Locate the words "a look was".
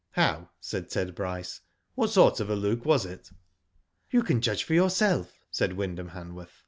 2.49-3.05